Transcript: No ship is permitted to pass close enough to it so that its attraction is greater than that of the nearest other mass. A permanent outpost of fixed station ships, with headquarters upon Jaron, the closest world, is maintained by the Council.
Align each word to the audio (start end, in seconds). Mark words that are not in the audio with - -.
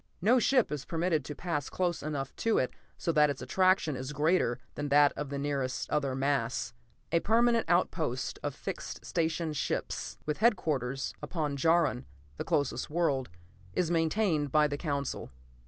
No 0.19 0.39
ship 0.39 0.71
is 0.71 0.83
permitted 0.83 1.23
to 1.25 1.35
pass 1.35 1.69
close 1.69 2.01
enough 2.01 2.35
to 2.37 2.57
it 2.57 2.73
so 2.97 3.11
that 3.11 3.29
its 3.29 3.39
attraction 3.43 3.95
is 3.95 4.13
greater 4.13 4.57
than 4.73 4.89
that 4.89 5.13
of 5.15 5.29
the 5.29 5.37
nearest 5.37 5.87
other 5.91 6.15
mass. 6.15 6.73
A 7.11 7.19
permanent 7.19 7.69
outpost 7.69 8.39
of 8.41 8.55
fixed 8.55 9.05
station 9.05 9.53
ships, 9.53 10.17
with 10.25 10.37
headquarters 10.39 11.13
upon 11.21 11.55
Jaron, 11.55 12.05
the 12.37 12.43
closest 12.43 12.89
world, 12.89 13.29
is 13.75 13.91
maintained 13.91 14.51
by 14.51 14.67
the 14.67 14.75
Council. 14.75 15.29